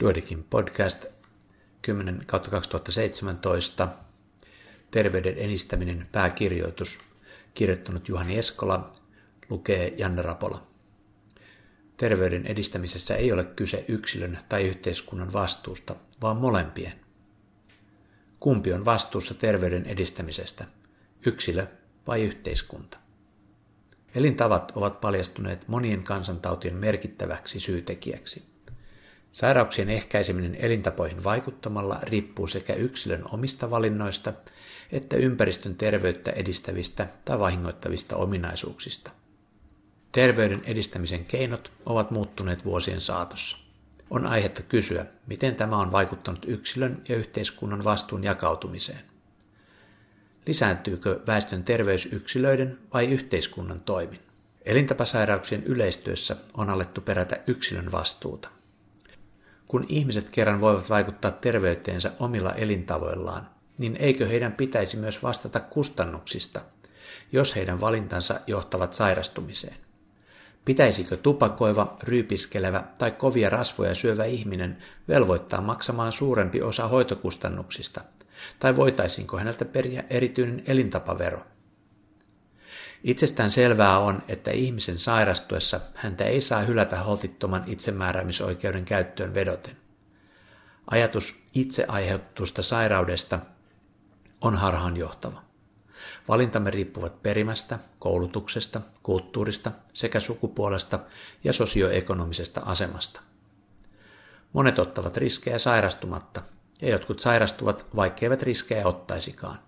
[0.00, 1.04] Duodikin podcast
[1.82, 3.88] 10 kautta 2017.
[4.90, 6.98] Terveyden edistäminen pääkirjoitus.
[7.54, 8.92] Kirjoittanut Juhani Eskola,
[9.48, 10.66] lukee Janne Rapola.
[11.96, 16.92] Terveyden edistämisessä ei ole kyse yksilön tai yhteiskunnan vastuusta, vaan molempien.
[18.40, 20.64] Kumpi on vastuussa terveyden edistämisestä,
[21.26, 21.66] yksilö
[22.06, 22.98] vai yhteiskunta?
[24.14, 28.54] Elintavat ovat paljastuneet monien kansantautien merkittäväksi syytekijäksi.
[29.34, 34.32] Sairauksien ehkäiseminen elintapoihin vaikuttamalla riippuu sekä yksilön omista valinnoista
[34.92, 39.10] että ympäristön terveyttä edistävistä tai vahingoittavista ominaisuuksista.
[40.12, 43.56] Terveyden edistämisen keinot ovat muuttuneet vuosien saatossa.
[44.10, 49.02] On aihetta kysyä, miten tämä on vaikuttanut yksilön ja yhteiskunnan vastuun jakautumiseen.
[50.46, 54.20] Lisääntyykö väestön terveys yksilöiden vai yhteiskunnan toimin?
[54.64, 58.48] Elintapasairauksien yleistyössä on alettu perätä yksilön vastuuta.
[59.68, 63.48] Kun ihmiset kerran voivat vaikuttaa terveyteensä omilla elintavoillaan,
[63.78, 66.60] niin eikö heidän pitäisi myös vastata kustannuksista,
[67.32, 69.76] jos heidän valintansa johtavat sairastumiseen?
[70.64, 78.00] Pitäisikö tupakoiva, ryypiskelevä tai kovia rasvoja syövä ihminen velvoittaa maksamaan suurempi osa hoitokustannuksista,
[78.58, 81.40] tai voitaisiinko häneltä periä erityinen elintapavero?
[83.04, 89.76] Itsestään selvää on, että ihmisen sairastuessa häntä ei saa hylätä holtittoman itsemääräämisoikeuden käyttöön vedoten.
[90.90, 93.38] Ajatus itse aiheutusta sairaudesta
[94.40, 95.42] on harhaanjohtava.
[96.28, 100.98] Valintamme riippuvat perimästä, koulutuksesta, kulttuurista sekä sukupuolesta
[101.44, 103.20] ja sosioekonomisesta asemasta.
[104.52, 106.42] Monet ottavat riskejä sairastumatta,
[106.82, 109.58] ja jotkut sairastuvat, vaikkeivät riskejä ottaisikaan.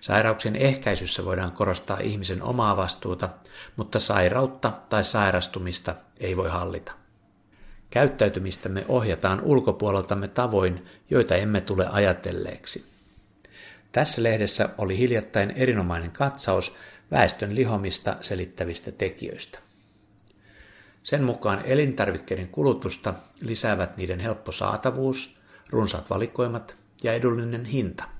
[0.00, 3.28] Sairauksien ehkäisyssä voidaan korostaa ihmisen omaa vastuuta,
[3.76, 6.92] mutta sairautta tai sairastumista ei voi hallita.
[7.90, 12.84] Käyttäytymistämme ohjataan ulkopuoleltamme tavoin, joita emme tule ajatelleeksi.
[13.92, 16.76] Tässä lehdessä oli hiljattain erinomainen katsaus
[17.10, 19.58] väestön lihomista selittävistä tekijöistä.
[21.02, 25.36] Sen mukaan elintarvikkeiden kulutusta lisäävät niiden helppo saatavuus,
[25.70, 28.04] runsaat valikoimat ja edullinen hinta–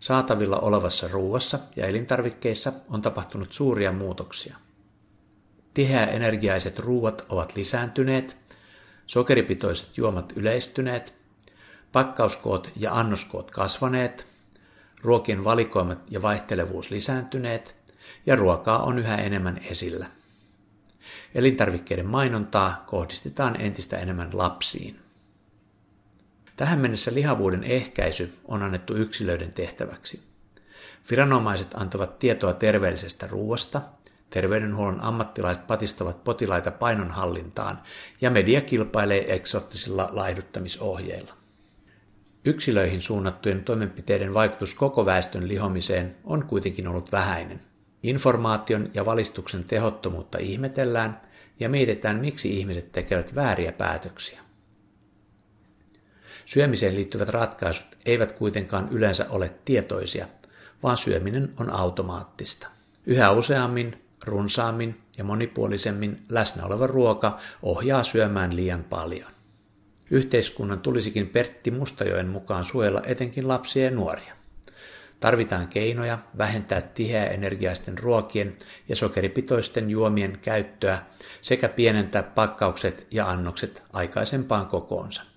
[0.00, 4.56] Saatavilla olevassa ruuassa ja elintarvikkeissa on tapahtunut suuria muutoksia.
[5.74, 8.36] Tiheäenergiaiset ruuat ovat lisääntyneet,
[9.06, 11.14] sokeripitoiset juomat yleistyneet,
[11.92, 14.26] pakkauskoot ja annoskoot kasvaneet,
[15.02, 17.76] ruokien valikoimat ja vaihtelevuus lisääntyneet
[18.26, 20.06] ja ruokaa on yhä enemmän esillä.
[21.34, 25.05] Elintarvikkeiden mainontaa kohdistetaan entistä enemmän lapsiin.
[26.56, 30.22] Tähän mennessä lihavuuden ehkäisy on annettu yksilöiden tehtäväksi.
[31.10, 33.82] Viranomaiset antavat tietoa terveellisestä ruoasta,
[34.30, 37.80] terveydenhuollon ammattilaiset patistavat potilaita painonhallintaan
[38.20, 41.34] ja media kilpailee eksottisilla laihduttamisohjeilla.
[42.44, 47.60] Yksilöihin suunnattujen toimenpiteiden vaikutus koko väestön lihomiseen on kuitenkin ollut vähäinen.
[48.02, 51.20] Informaation ja valistuksen tehottomuutta ihmetellään
[51.60, 54.45] ja mietitään, miksi ihmiset tekevät vääriä päätöksiä.
[56.46, 60.26] Syömiseen liittyvät ratkaisut eivät kuitenkaan yleensä ole tietoisia,
[60.82, 62.68] vaan syöminen on automaattista.
[63.06, 69.30] Yhä useammin, runsaammin ja monipuolisemmin läsnä oleva ruoka ohjaa syömään liian paljon.
[70.10, 74.36] Yhteiskunnan tulisikin Pertti Mustajoen mukaan suojella etenkin lapsia ja nuoria.
[75.20, 78.56] Tarvitaan keinoja vähentää tiheäenergiaisten ruokien
[78.88, 81.02] ja sokeripitoisten juomien käyttöä
[81.42, 85.35] sekä pienentää pakkaukset ja annokset aikaisempaan kokoonsa.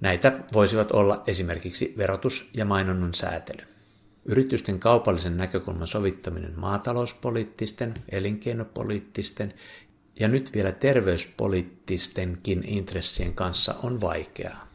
[0.00, 3.64] Näitä voisivat olla esimerkiksi verotus ja mainonnan säätely.
[4.24, 9.54] Yritysten kaupallisen näkökulman sovittaminen maatalouspoliittisten, elinkeinopoliittisten
[10.20, 14.68] ja nyt vielä terveyspoliittistenkin intressien kanssa on vaikeaa.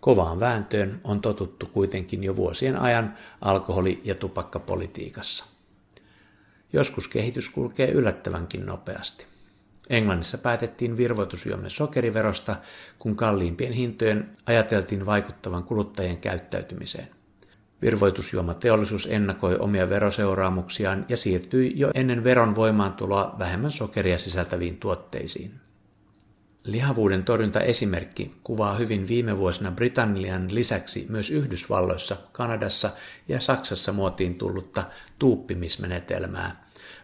[0.00, 5.44] Kovaan vääntöön on totuttu kuitenkin jo vuosien ajan alkoholi- ja tupakkapolitiikassa.
[6.72, 9.26] Joskus kehitys kulkee yllättävänkin nopeasti.
[9.90, 12.56] Englannissa päätettiin virvoitusjuomen sokeriverosta,
[12.98, 17.08] kun kalliimpien hintojen ajateltiin vaikuttavan kuluttajien käyttäytymiseen.
[17.82, 25.54] Virvoitusjuomateollisuus ennakoi omia veroseuraamuksiaan ja siirtyi jo ennen veron voimaantuloa vähemmän sokeria sisältäviin tuotteisiin.
[26.64, 32.90] Lihavuuden torjunta esimerkki kuvaa hyvin viime vuosina Britannian lisäksi myös Yhdysvalloissa, Kanadassa
[33.28, 34.84] ja Saksassa muotiin tullutta
[35.18, 36.62] tuuppimismenetelmää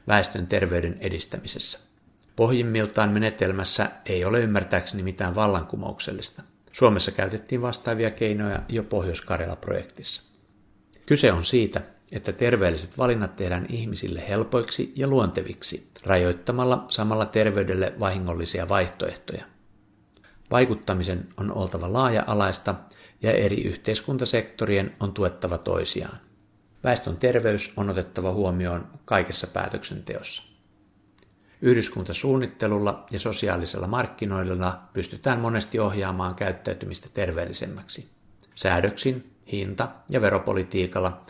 [0.08, 1.89] väestön terveyden edistämisessä.
[2.36, 6.42] Pohjimmiltaan menetelmässä ei ole ymmärtääkseni mitään vallankumouksellista.
[6.72, 10.22] Suomessa käytettiin vastaavia keinoja jo Pohjois-Karjala-projektissa.
[11.06, 11.80] Kyse on siitä,
[12.12, 19.44] että terveelliset valinnat tehdään ihmisille helpoiksi ja luonteviksi, rajoittamalla samalla terveydelle vahingollisia vaihtoehtoja.
[20.50, 22.74] Vaikuttamisen on oltava laaja-alaista
[23.22, 26.18] ja eri yhteiskuntasektorien on tuettava toisiaan.
[26.84, 30.50] Väestön terveys on otettava huomioon kaikessa päätöksenteossa.
[31.62, 38.10] Yhdyskuntasuunnittelulla ja sosiaalisella markkinoilla pystytään monesti ohjaamaan käyttäytymistä terveellisemmäksi.
[38.54, 41.20] Säädöksin, hinta- ja veropolitiikalla,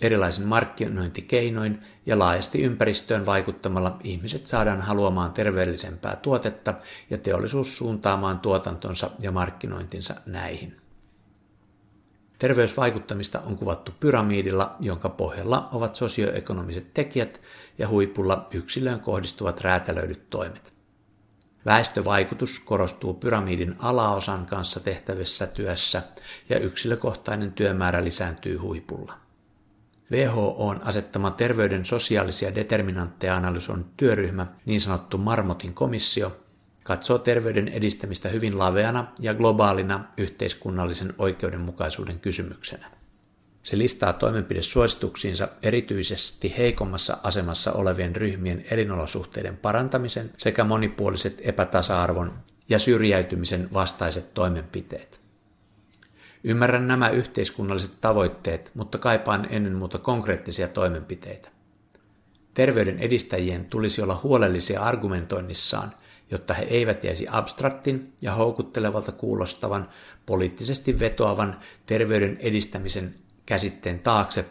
[0.00, 6.74] erilaisin markkinointikeinoin ja laajasti ympäristöön vaikuttamalla ihmiset saadaan haluamaan terveellisempää tuotetta
[7.10, 10.85] ja teollisuus suuntaamaan tuotantonsa ja markkinointinsa näihin.
[12.38, 17.40] Terveysvaikuttamista on kuvattu pyramiidilla, jonka pohjalla ovat sosioekonomiset tekijät
[17.78, 20.76] ja huipulla yksilöön kohdistuvat räätälöidyt toimet.
[21.66, 26.02] Väestövaikutus korostuu pyramidin alaosan kanssa tehtävissä työssä
[26.48, 29.14] ja yksilökohtainen työmäärä lisääntyy huipulla.
[30.10, 36.36] WHO on asettama terveyden sosiaalisia determinantteja analysoinut työryhmä, niin sanottu Marmotin komissio,
[36.86, 42.86] katsoo terveyden edistämistä hyvin laveana ja globaalina yhteiskunnallisen oikeudenmukaisuuden kysymyksenä.
[43.62, 52.32] Se listaa toimenpidesuosituksiinsa erityisesti heikommassa asemassa olevien ryhmien elinolosuhteiden parantamisen sekä monipuoliset epätasa-arvon
[52.68, 55.20] ja syrjäytymisen vastaiset toimenpiteet.
[56.44, 61.48] Ymmärrän nämä yhteiskunnalliset tavoitteet, mutta kaipaan ennen muuta konkreettisia toimenpiteitä.
[62.54, 65.92] Terveyden edistäjien tulisi olla huolellisia argumentoinnissaan–
[66.30, 69.88] jotta he eivät jäisi abstraktin ja houkuttelevalta kuulostavan,
[70.26, 71.56] poliittisesti vetoavan
[71.86, 73.14] terveyden edistämisen
[73.46, 74.44] käsitteen taakse,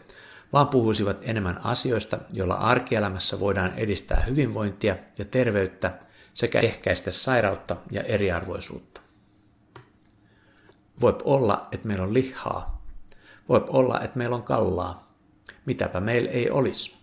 [0.52, 5.98] vaan puhuisivat enemmän asioista, joilla arkielämässä voidaan edistää hyvinvointia ja terveyttä
[6.34, 9.00] sekä ehkäistä sairautta ja eriarvoisuutta.
[11.00, 12.82] Voi olla, että meillä on lihaa.
[13.48, 15.12] Voi olla, että meillä on kallaa.
[15.66, 16.96] Mitäpä meillä ei olisi.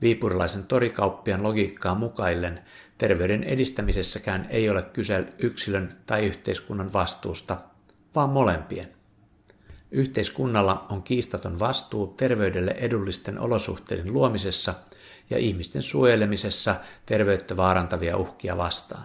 [0.00, 2.60] Viipurilaisen torikauppian logiikkaa mukaillen
[2.98, 7.56] terveyden edistämisessäkään ei ole kyse yksilön tai yhteiskunnan vastuusta,
[8.14, 8.88] vaan molempien.
[9.90, 14.74] Yhteiskunnalla on kiistaton vastuu terveydelle edullisten olosuhteiden luomisessa
[15.30, 19.04] ja ihmisten suojelemisessa terveyttä vaarantavia uhkia vastaan.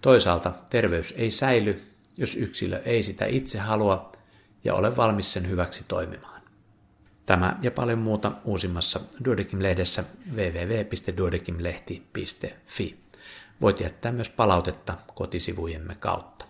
[0.00, 1.82] Toisaalta terveys ei säily,
[2.16, 4.12] jos yksilö ei sitä itse halua
[4.64, 6.35] ja ole valmis sen hyväksi toimimaan.
[7.26, 12.98] Tämä ja paljon muuta uusimmassa Duodekim-lehdessä www.duodekimlehti.fi.
[13.60, 16.46] Voit jättää myös palautetta kotisivujemme kautta.